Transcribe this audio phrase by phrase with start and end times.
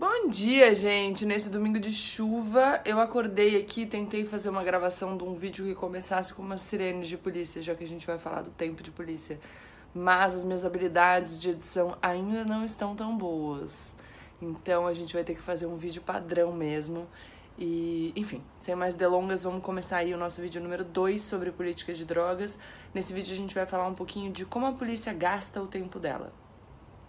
[0.00, 1.26] Bom dia, gente!
[1.26, 5.74] Nesse domingo de chuva, eu acordei aqui, tentei fazer uma gravação de um vídeo que
[5.74, 8.90] começasse com umas sirenes de polícia, já que a gente vai falar do tempo de
[8.90, 9.38] polícia.
[9.94, 13.94] Mas as minhas habilidades de edição ainda não estão tão boas.
[14.40, 17.06] Então a gente vai ter que fazer um vídeo padrão mesmo.
[17.58, 21.92] E, enfim, sem mais delongas, vamos começar aí o nosso vídeo número 2 sobre política
[21.92, 22.58] de drogas.
[22.94, 26.00] Nesse vídeo a gente vai falar um pouquinho de como a polícia gasta o tempo
[26.00, 26.32] dela.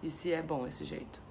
[0.04, 1.31] E se é bom esse jeito.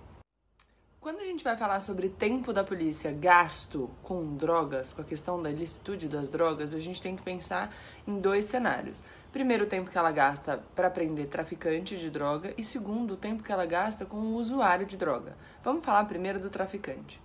[1.01, 5.41] Quando a gente vai falar sobre tempo da polícia gasto com drogas, com a questão
[5.41, 7.75] da ilicitude das drogas, a gente tem que pensar
[8.07, 9.03] em dois cenários.
[9.33, 13.43] Primeiro, o tempo que ela gasta para prender traficante de droga e segundo, o tempo
[13.43, 15.39] que ela gasta com o usuário de droga.
[15.65, 17.19] Vamos falar primeiro do traficante.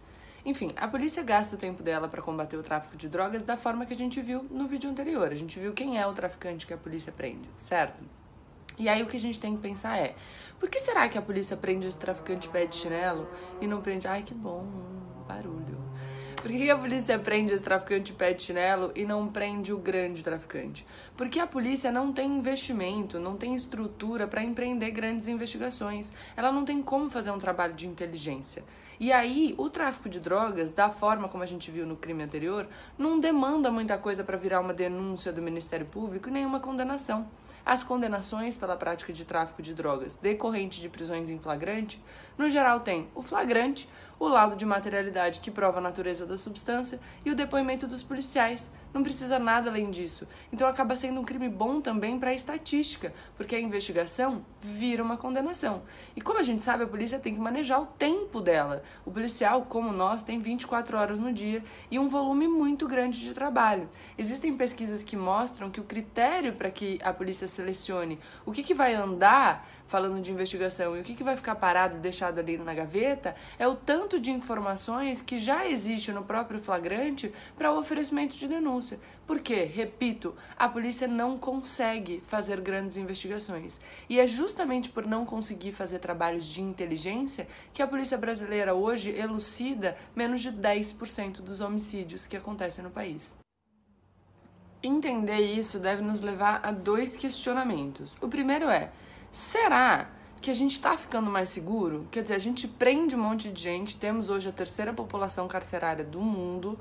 [0.46, 3.86] Enfim, a polícia gasta o tempo dela para combater o tráfico de drogas da forma
[3.86, 5.28] que a gente viu no vídeo anterior.
[5.28, 8.02] A gente viu quem é o traficante que a polícia prende, certo?
[8.78, 10.16] E aí o que a gente tem que pensar é,
[10.60, 13.28] por que será que a polícia prende esse traficante pé de chinelo
[13.62, 14.66] e não prende, ai que bom,
[15.28, 15.76] barulho.
[16.46, 20.24] Por que a polícia prende esse traficante pé de chinelo e não prende o grande
[20.24, 20.86] traficante?
[21.18, 26.14] Porque a polícia não tem investimento, não tem estrutura para empreender grandes investigações.
[26.38, 28.64] Ela não tem como fazer um trabalho de inteligência.
[29.00, 32.68] E aí, o tráfico de drogas, da forma como a gente viu no crime anterior,
[32.98, 37.28] não demanda muita coisa para virar uma denúncia do Ministério Público e nenhuma condenação.
[37.66, 42.02] As condenações pela prática de tráfico de drogas decorrente de prisões em flagrante,
[42.38, 47.00] no geral, tem o flagrante, o laudo de materialidade que prova a natureza da substância
[47.26, 48.72] e o depoimento dos policiais.
[48.96, 50.26] Não precisa nada além disso.
[50.54, 55.18] Então acaba sendo um crime bom também para a estatística, porque a investigação vira uma
[55.18, 55.82] condenação.
[56.16, 58.84] E como a gente sabe, a polícia tem que manejar o tempo dela.
[59.06, 63.34] O policial, como nós, tem 24 horas no dia e um volume muito grande de
[63.34, 63.90] trabalho.
[64.18, 68.74] Existem pesquisas que mostram que o critério para que a polícia selecione o que, que
[68.74, 72.74] vai andar falando de investigação e o que, que vai ficar parado deixado ali na
[72.74, 78.36] gaveta é o tanto de informações que já existe no próprio flagrante para o oferecimento
[78.36, 79.00] de denúncia.
[79.28, 83.80] Porque, repito, a polícia não consegue fazer grandes investigações.
[84.08, 89.12] E é justamente por não conseguir fazer trabalhos de inteligência que a polícia brasileira hoje
[89.12, 93.36] elucida menos de 10% dos homicídios que acontecem no país.
[94.84, 98.16] Entender isso deve nos levar a dois questionamentos.
[98.22, 98.92] O primeiro é:
[99.36, 100.08] Será
[100.40, 102.08] que a gente está ficando mais seguro?
[102.10, 106.06] Quer dizer, a gente prende um monte de gente, temos hoje a terceira população carcerária
[106.06, 106.80] do mundo,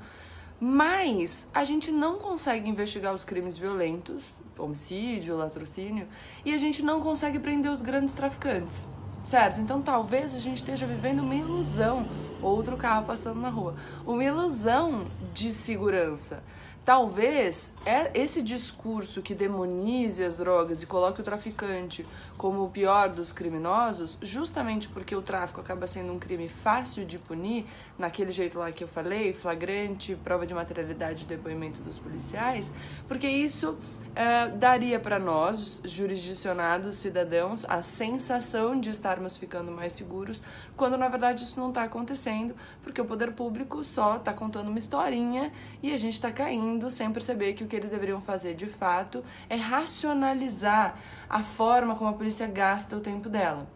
[0.57, 6.07] mas a gente não consegue investigar os crimes violentos, homicídio, latrocínio,
[6.45, 8.87] e a gente não consegue prender os grandes traficantes,
[9.25, 9.59] certo?
[9.59, 12.07] Então talvez a gente esteja vivendo uma ilusão,
[12.41, 16.41] outro carro passando na rua, uma ilusão de segurança.
[16.85, 22.05] Talvez é esse discurso que demonize as drogas e coloque o traficante
[22.37, 27.17] como o pior dos criminosos, justamente porque o tráfico acaba sendo um crime fácil de
[27.17, 27.65] punir,
[27.97, 32.71] naquele jeito lá que eu falei, flagrante, prova de materialidade depoimento dos policiais,
[33.07, 33.77] porque isso
[34.15, 40.43] é, daria para nós, jurisdicionados cidadãos, a sensação de estarmos ficando mais seguros,
[40.75, 42.53] quando na verdade isso não está acontecendo,
[42.83, 47.11] porque o poder público só está contando uma historinha e a gente está caindo sem
[47.11, 50.97] perceber que o que eles deveriam fazer de fato é racionalizar
[51.29, 53.67] a forma como a polícia gasta o tempo dela.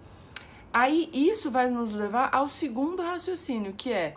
[0.72, 4.16] Aí isso vai nos levar ao segundo raciocínio, que é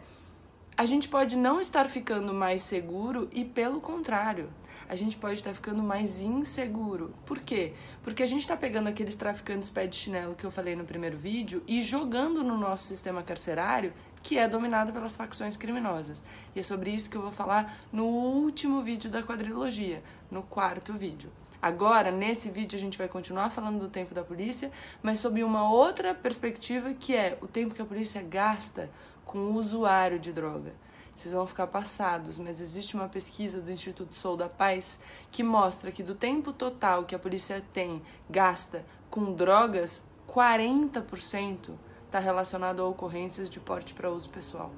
[0.77, 4.51] a gente pode não estar ficando mais seguro e pelo contrário,
[4.89, 7.15] a gente pode estar ficando mais inseguro.
[7.25, 7.73] Por quê?
[8.03, 11.17] Porque a gente está pegando aqueles traficantes pé de chinelo que eu falei no primeiro
[11.17, 13.93] vídeo e jogando no nosso sistema carcerário
[14.23, 16.23] que é dominado pelas facções criminosas.
[16.55, 20.93] E é sobre isso que eu vou falar no último vídeo da quadrilogia, no quarto
[20.93, 21.31] vídeo.
[21.61, 24.71] Agora, nesse vídeo, a gente vai continuar falando do tempo da polícia,
[25.03, 28.91] mas sob uma outra perspectiva que é o tempo que a polícia gasta
[29.25, 30.73] com o usuário de droga
[31.15, 34.99] vocês vão ficar passados, mas existe uma pesquisa do Instituto Sou da Paz
[35.31, 41.73] que mostra que do tempo total que a polícia tem, gasta com drogas, 40%
[42.13, 44.71] está relacionado a ocorrências de porte para uso pessoal.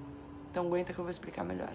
[0.49, 1.75] Então aguenta que eu vou explicar melhor.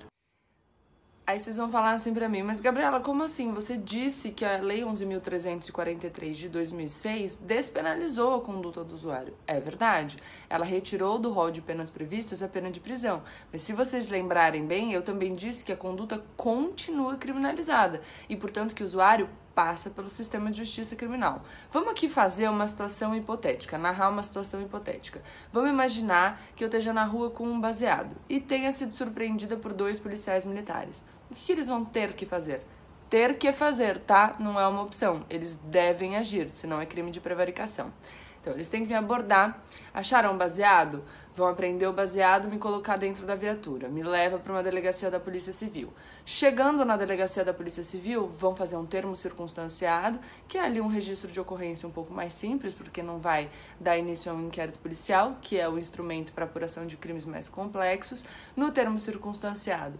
[1.28, 3.51] Aí vocês vão falar assim para mim, mas Gabriela, como assim?
[3.51, 9.36] Você disse que a Lei 11.343 de 2006 despenalizou a conduta do usuário.
[9.45, 10.18] É verdade.
[10.50, 13.22] Ela retirou do rol de penas previstas a pena de prisão.
[13.51, 18.74] Mas se vocês lembrarem bem, eu também disse que a conduta continua criminalizada e, portanto,
[18.74, 21.44] que o usuário passa pelo sistema de justiça criminal.
[21.69, 25.21] Vamos aqui fazer uma situação hipotética, narrar uma situação hipotética.
[25.51, 29.73] Vamos imaginar que eu esteja na rua com um baseado e tenha sido surpreendida por
[29.73, 32.61] dois policiais militares o que, eles vão ter que fazer?
[33.09, 34.35] Ter que fazer, tá?
[34.39, 35.23] Não é uma opção.
[35.29, 37.94] Eles devem agir, senão é crime de prevaricação.
[38.41, 39.61] Então, eles têm que me abordar.
[39.94, 41.03] Acharam baseado?
[41.39, 45.21] Vão apreender o baseado, me colocar dentro da viatura, me leva para uma delegacia da
[45.21, 45.94] Polícia Civil.
[46.25, 50.19] Chegando na delegacia da Polícia Civil, vão fazer um termo circunstanciado,
[50.50, 53.50] que é ali um registro de ocorrência um pouco mais simples, porque não vai
[53.80, 57.47] dar início a um inquérito policial, que é o instrumento para apuração de crimes mais
[57.47, 58.25] complexos.
[58.53, 59.97] No termo circunstanciado,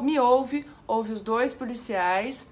[0.00, 2.48] me ouve, ouve os dois policiais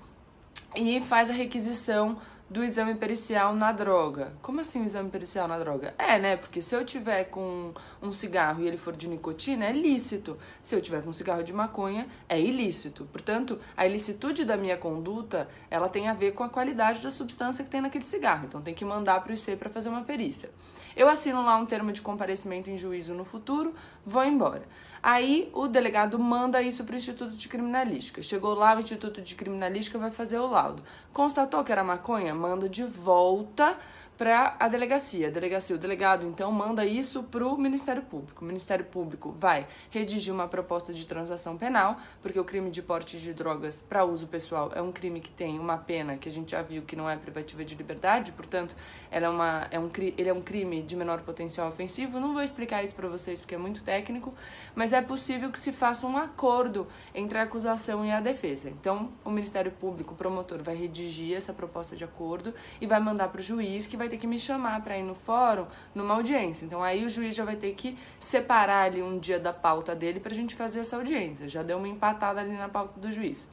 [0.74, 4.32] e faz a requisição do exame pericial na droga.
[4.40, 5.94] Como assim o exame pericial na droga?
[5.98, 6.36] É, né?
[6.36, 10.38] Porque se eu tiver com um cigarro e ele for de nicotina, é lícito.
[10.62, 13.04] Se eu tiver com um cigarro de maconha, é ilícito.
[13.10, 17.64] Portanto, a ilicitude da minha conduta, ela tem a ver com a qualidade da substância
[17.64, 18.46] que tem naquele cigarro.
[18.46, 20.50] Então tem que mandar para o IC para fazer uma perícia.
[20.96, 24.62] Eu assino lá um termo de comparecimento em juízo no futuro, vou embora.
[25.02, 28.22] Aí o delegado manda isso para o Instituto de Criminalística.
[28.22, 30.82] Chegou lá, o Instituto de Criminalística vai fazer o laudo.
[31.12, 32.34] Constatou que era maconha?
[32.34, 33.76] Manda de volta
[34.16, 35.28] para a delegacia.
[35.28, 38.44] A delegacia, o delegado então manda isso para o Ministério Público.
[38.44, 43.18] O Ministério Público vai redigir uma proposta de transação penal, porque o crime de porte
[43.18, 46.52] de drogas para uso pessoal é um crime que tem uma pena que a gente
[46.52, 48.74] já viu que não é privativa de liberdade, portanto,
[49.10, 52.18] ela é uma, é um, ele é um crime de menor potencial ofensivo.
[52.18, 54.34] Não vou explicar isso para vocês porque é muito técnico,
[54.74, 58.70] mas é possível que se faça um acordo entre a acusação e a defesa.
[58.70, 63.28] Então, o Ministério Público, o promotor, vai redigir essa proposta de acordo e vai mandar
[63.28, 66.14] para o juiz que vai vai ter que me chamar para ir no fórum, numa
[66.14, 66.64] audiência.
[66.64, 70.20] Então aí o juiz já vai ter que separar ali um dia da pauta dele
[70.20, 71.48] para a gente fazer essa audiência.
[71.48, 73.48] Já deu uma empatada ali na pauta do juiz.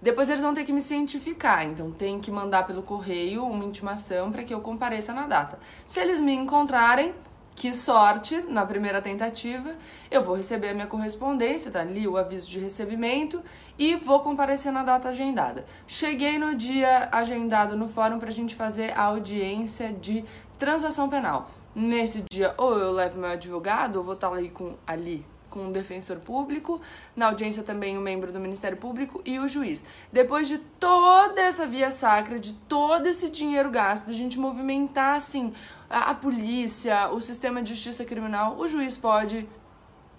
[0.00, 4.30] Depois eles vão ter que me cientificar, então tem que mandar pelo correio uma intimação
[4.30, 5.58] para que eu compareça na data.
[5.88, 7.12] Se eles me encontrarem,
[7.58, 9.74] que sorte, na primeira tentativa,
[10.08, 13.42] eu vou receber a minha correspondência, tá ali o aviso de recebimento
[13.76, 15.66] e vou comparecer na data agendada.
[15.84, 20.24] Cheguei no dia agendado no fórum para a gente fazer a audiência de
[20.56, 21.50] transação penal.
[21.74, 25.68] Nesse dia, ou eu levo meu advogado, ou vou estar tá ali com ali com
[25.68, 26.80] o defensor público,
[27.16, 29.84] na audiência também o membro do Ministério Público e o juiz.
[30.12, 35.16] Depois de toda essa via sacra, de todo esse dinheiro gasto, de a gente movimentar
[35.16, 35.52] assim
[35.88, 39.48] a, polícia, o sistema de justiça criminal, o juiz pode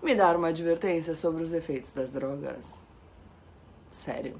[0.01, 2.83] me dar uma advertência sobre os efeitos das drogas.
[3.91, 4.39] Sério.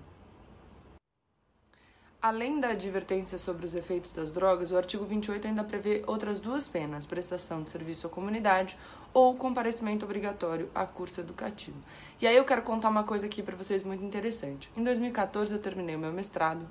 [2.22, 6.68] Além da advertência sobre os efeitos das drogas, o artigo 28 ainda prevê outras duas
[6.68, 8.78] penas: prestação de serviço à comunidade
[9.14, 11.78] ou comparecimento obrigatório a curso educativo.
[12.22, 14.70] E aí eu quero contar uma coisa aqui para vocês muito interessante.
[14.76, 16.68] Em 2014 eu terminei o meu mestrado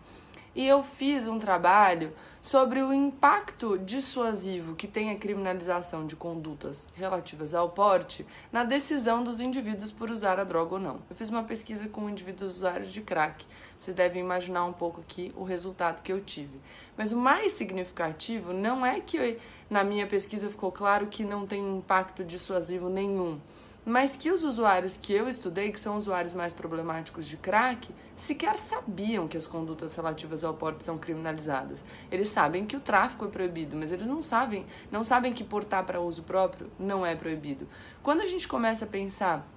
[0.58, 2.12] e eu fiz um trabalho
[2.42, 9.22] sobre o impacto dissuasivo que tem a criminalização de condutas relativas ao porte na decisão
[9.22, 10.98] dos indivíduos por usar a droga ou não.
[11.08, 13.46] Eu fiz uma pesquisa com indivíduos usuários de crack.
[13.78, 16.60] Vocês devem imaginar um pouco aqui o resultado que eu tive.
[16.96, 19.38] Mas o mais significativo não é que
[19.70, 23.38] na minha pesquisa ficou claro que não tem impacto dissuasivo nenhum
[23.88, 28.58] mas que os usuários que eu estudei, que são usuários mais problemáticos de crack, sequer
[28.58, 31.82] sabiam que as condutas relativas ao porte são criminalizadas.
[32.10, 35.86] Eles sabem que o tráfico é proibido, mas eles não sabem, não sabem que portar
[35.86, 37.66] para uso próprio não é proibido.
[38.02, 39.48] Quando a gente começa a pensar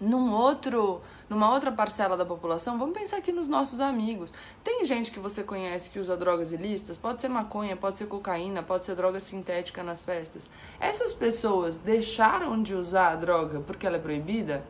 [0.00, 4.32] num outro, numa outra parcela da população, vamos pensar aqui nos nossos amigos.
[4.64, 8.62] Tem gente que você conhece que usa drogas ilícitas, pode ser maconha, pode ser cocaína,
[8.62, 10.48] pode ser droga sintética nas festas.
[10.80, 14.64] Essas pessoas deixaram de usar a droga porque ela é proibida?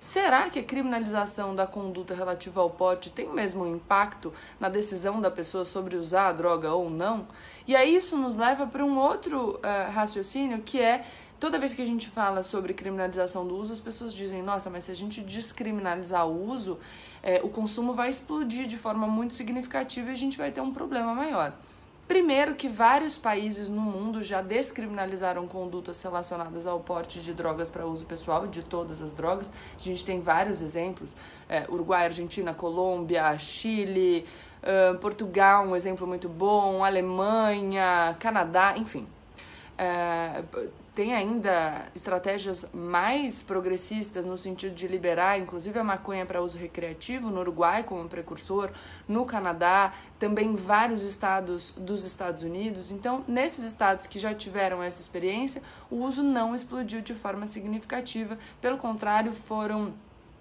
[0.00, 5.28] Será que a criminalização da conduta relativa ao porte tem mesmo impacto na decisão da
[5.28, 7.26] pessoa sobre usar a droga ou não?
[7.66, 11.04] E aí isso nos leva para um outro uh, raciocínio que é
[11.38, 14.84] Toda vez que a gente fala sobre criminalização do uso, as pessoas dizem: nossa, mas
[14.84, 16.78] se a gente descriminalizar o uso,
[17.22, 20.72] é, o consumo vai explodir de forma muito significativa e a gente vai ter um
[20.72, 21.52] problema maior.
[22.08, 27.86] Primeiro, que vários países no mundo já descriminalizaram condutas relacionadas ao porte de drogas para
[27.86, 29.52] uso pessoal, de todas as drogas.
[29.78, 31.16] A gente tem vários exemplos:
[31.48, 34.26] é, Uruguai, Argentina, Colômbia, Chile,
[34.62, 39.06] uh, Portugal, um exemplo muito bom, Alemanha, Canadá, enfim.
[39.76, 40.42] É,
[40.98, 47.30] tem ainda estratégias mais progressistas no sentido de liberar, inclusive, a maconha para uso recreativo
[47.30, 48.72] no Uruguai como precursor,
[49.06, 52.90] no Canadá, também vários estados dos Estados Unidos.
[52.90, 58.36] Então, nesses estados que já tiveram essa experiência, o uso não explodiu de forma significativa,
[58.60, 59.94] pelo contrário, foram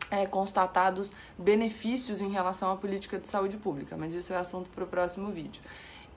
[0.10, 4.84] é, constatados benefícios em relação à política de saúde pública, mas isso é assunto para
[4.84, 5.62] o próximo vídeo.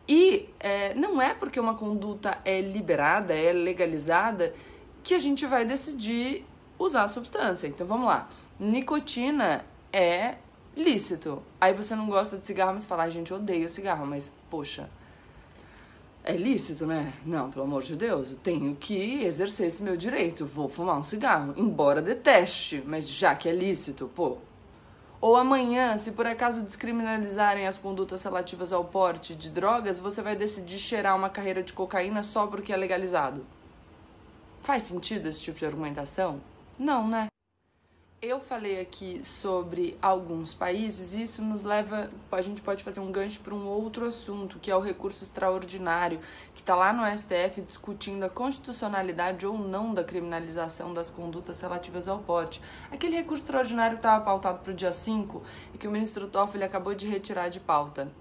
[0.08, 4.54] E é, não é porque uma conduta é liberada, é legalizada,
[5.02, 6.44] que a gente vai decidir
[6.78, 7.66] usar a substância.
[7.66, 8.28] Então vamos lá.
[8.58, 10.36] Nicotina é
[10.76, 11.42] lícito.
[11.60, 14.88] Aí você não gosta de cigarro, mas fala, a gente odeia o cigarro, mas poxa.
[16.22, 17.14] É lícito, né?
[17.24, 20.44] Não, pelo amor de Deus, tenho que exercer esse meu direito.
[20.44, 24.36] Vou fumar um cigarro, embora deteste, mas já que é lícito, pô.
[25.20, 30.34] Ou amanhã, se por acaso descriminalizarem as condutas relativas ao porte de drogas, você vai
[30.34, 33.44] decidir cheirar uma carreira de cocaína só porque é legalizado.
[34.62, 36.40] Faz sentido esse tipo de argumentação?
[36.78, 37.26] Não, né?
[38.22, 43.40] Eu falei aqui sobre alguns países, isso nos leva, a gente pode fazer um gancho
[43.40, 46.20] para um outro assunto, que é o recurso extraordinário,
[46.54, 52.08] que está lá no STF discutindo a constitucionalidade ou não da criminalização das condutas relativas
[52.08, 52.60] ao porte.
[52.92, 56.62] Aquele recurso extraordinário que estava pautado para o dia 5 e que o ministro Toffoli
[56.62, 58.12] acabou de retirar de pauta,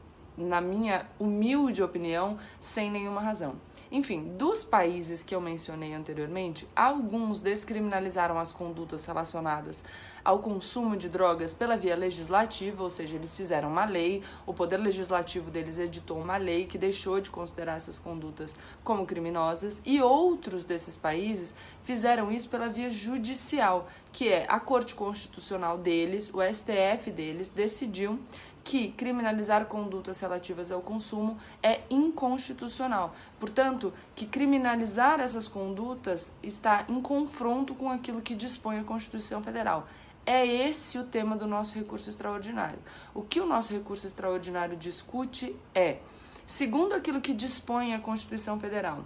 [0.44, 3.56] na minha humilde opinião, sem nenhuma razão.
[3.92, 9.84] Enfim, dos países que eu mencionei anteriormente, alguns descriminalizaram as condutas relacionadas
[10.24, 14.78] ao consumo de drogas pela via legislativa, ou seja, eles fizeram uma lei, o poder
[14.78, 20.64] legislativo deles editou uma lei que deixou de considerar essas condutas como criminosas, e outros
[20.64, 21.54] desses países
[21.84, 28.20] fizeram isso pela via judicial, que é a Corte Constitucional deles, o STF deles, decidiu
[28.70, 33.16] que criminalizar condutas relativas ao consumo é inconstitucional.
[33.40, 39.88] Portanto, que criminalizar essas condutas está em confronto com aquilo que dispõe a Constituição Federal.
[40.24, 42.78] É esse o tema do nosso recurso extraordinário.
[43.12, 45.98] O que o nosso recurso extraordinário discute é,
[46.46, 49.04] segundo aquilo que dispõe a Constituição Federal,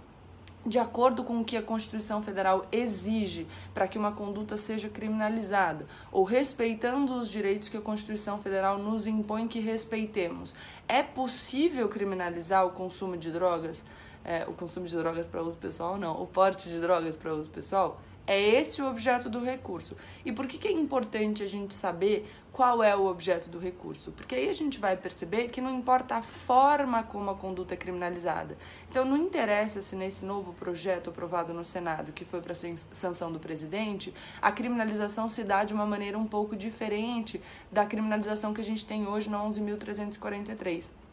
[0.66, 5.86] de acordo com o que a Constituição Federal exige para que uma conduta seja criminalizada,
[6.10, 10.54] ou respeitando os direitos que a Constituição Federal nos impõe que respeitemos.
[10.88, 13.84] É possível criminalizar o consumo de drogas?
[14.24, 16.22] É, o consumo de drogas para uso pessoal, não.
[16.22, 18.00] O porte de drogas para uso pessoal?
[18.26, 19.96] É esse o objeto do recurso.
[20.24, 24.12] E por que, que é importante a gente saber qual é o objeto do recurso?
[24.12, 27.76] Porque aí a gente vai perceber que não importa a forma como a conduta é
[27.76, 28.56] criminalizada.
[28.88, 33.38] Então não interessa se nesse novo projeto aprovado no Senado, que foi para sanção do
[33.38, 38.64] presidente, a criminalização se dá de uma maneira um pouco diferente da criminalização que a
[38.64, 41.03] gente tem hoje no 11.343.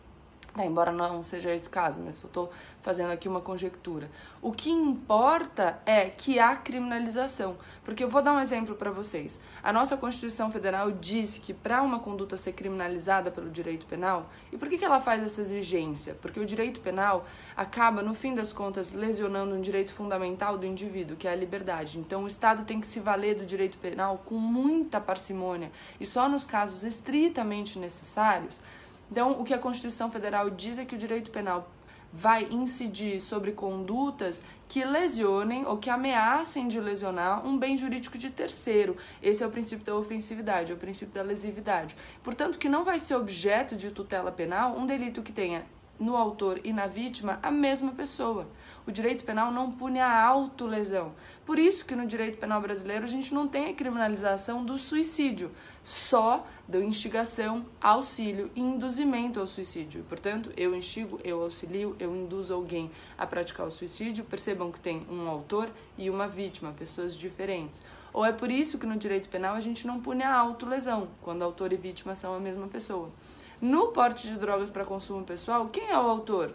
[0.53, 4.09] Tá, embora não seja esse o caso, mas eu estou fazendo aqui uma conjectura.
[4.41, 7.55] O que importa é que há criminalização.
[7.85, 9.39] Porque eu vou dar um exemplo para vocês.
[9.63, 14.57] A nossa Constituição Federal diz que para uma conduta ser criminalizada pelo direito penal, e
[14.57, 16.17] por que, que ela faz essa exigência?
[16.21, 21.15] Porque o direito penal acaba, no fim das contas, lesionando um direito fundamental do indivíduo,
[21.15, 21.97] que é a liberdade.
[21.97, 26.27] Então o Estado tem que se valer do direito penal com muita parcimônia e só
[26.27, 28.59] nos casos estritamente necessários
[29.11, 31.69] então, o que a Constituição Federal diz é que o direito penal
[32.13, 38.29] vai incidir sobre condutas que lesionem ou que ameacem de lesionar um bem jurídico de
[38.29, 38.97] terceiro.
[39.21, 41.95] Esse é o princípio da ofensividade, é o princípio da lesividade.
[42.23, 45.65] Portanto, que não vai ser objeto de tutela penal um delito que tenha
[46.01, 48.47] no autor e na vítima a mesma pessoa.
[48.85, 51.13] O direito penal não pune a autolesão.
[51.45, 55.51] Por isso que no direito penal brasileiro a gente não tem a criminalização do suicídio,
[55.83, 60.03] só da instigação, auxílio e induzimento ao suicídio.
[60.09, 64.25] Portanto, eu instigo, eu auxilio, eu induzo alguém a praticar o suicídio.
[64.25, 67.83] Percebam que tem um autor e uma vítima, pessoas diferentes.
[68.11, 71.43] Ou é por isso que no direito penal a gente não pune a autolesão, quando
[71.43, 73.11] autor e vítima são a mesma pessoa.
[73.61, 76.51] No porte de drogas para consumo pessoal, quem é o autor?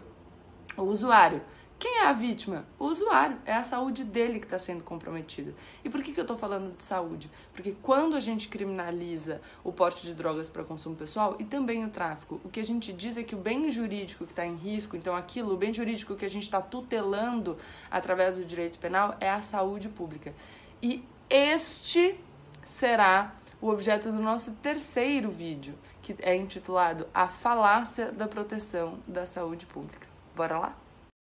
[0.75, 1.41] O usuário.
[1.79, 2.65] Quem é a vítima?
[2.77, 3.37] O usuário.
[3.45, 5.53] É a saúde dele que está sendo comprometida.
[5.85, 7.31] E por que, que eu estou falando de saúde?
[7.53, 11.89] Porque quando a gente criminaliza o porte de drogas para consumo pessoal e também o
[11.89, 14.97] tráfico, o que a gente diz é que o bem jurídico que está em risco,
[14.97, 17.57] então aquilo, o bem jurídico que a gente está tutelando
[17.89, 20.33] através do direito penal é a saúde pública.
[20.81, 22.19] E este
[22.65, 29.25] será o objeto do nosso terceiro vídeo, que é intitulado A Falácia da Proteção da
[29.25, 30.07] Saúde Pública.
[30.35, 30.86] Bora lá?